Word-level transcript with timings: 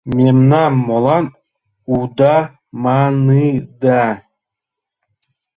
Мемнам 0.15 0.73
молан 0.87 1.25
уда 1.97 2.37
маныда? 2.83 4.03